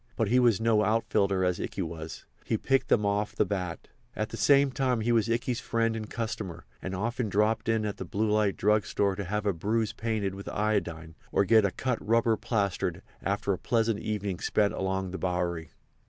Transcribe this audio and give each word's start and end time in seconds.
But 0.15 0.29
he 0.29 0.39
was 0.39 0.59
no 0.59 0.83
outfielder 0.83 1.45
as 1.45 1.59
Ikey 1.61 1.83
was; 1.83 2.25
he 2.43 2.57
picked 2.57 2.87
them 2.87 3.05
off 3.05 3.35
the 3.35 3.45
bat. 3.45 3.87
At 4.15 4.29
the 4.29 4.35
same 4.35 4.71
time 4.71 5.01
he 5.01 5.11
was 5.11 5.29
Ikey's 5.29 5.59
friend 5.59 5.95
and 5.95 6.09
customer, 6.09 6.65
and 6.81 6.95
often 6.95 7.29
dropped 7.29 7.69
in 7.69 7.85
at 7.85 7.97
the 7.97 8.03
Blue 8.03 8.31
Light 8.31 8.57
Drug 8.57 8.87
Store 8.87 9.15
to 9.15 9.23
have 9.25 9.45
a 9.45 9.53
bruise 9.53 9.93
painted 9.93 10.33
with 10.33 10.49
iodine 10.49 11.13
or 11.31 11.45
get 11.45 11.65
a 11.65 11.69
cut 11.71 12.03
rubber 12.03 12.35
plastered 12.35 13.03
after 13.21 13.53
a 13.53 13.59
pleasant 13.59 13.99
evening 13.99 14.39
spent 14.39 14.73
along 14.73 15.11
the 15.11 15.19
Bowery. 15.19 15.69